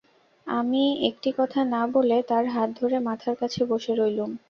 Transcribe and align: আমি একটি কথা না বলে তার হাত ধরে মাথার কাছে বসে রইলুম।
আমি 0.47 0.79
একটি 1.09 1.29
কথা 1.39 1.59
না 1.73 1.81
বলে 1.93 2.17
তার 2.29 2.45
হাত 2.47 2.69
ধরে 2.79 2.97
মাথার 3.07 3.35
কাছে 3.41 3.61
বসে 3.71 3.91
রইলুম। 3.95 4.31